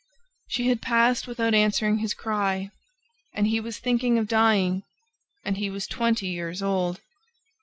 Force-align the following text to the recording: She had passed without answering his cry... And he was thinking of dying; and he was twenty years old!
She 0.49 0.67
had 0.69 0.81
passed 0.81 1.27
without 1.27 1.53
answering 1.53 1.99
his 1.99 2.15
cry... 2.15 2.71
And 3.35 3.45
he 3.45 3.59
was 3.59 3.77
thinking 3.77 4.17
of 4.17 4.27
dying; 4.27 4.81
and 5.45 5.57
he 5.57 5.69
was 5.69 5.85
twenty 5.85 6.25
years 6.29 6.63
old! 6.63 7.01